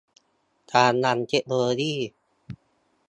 [0.73, 1.95] การนำเทคโนโลยี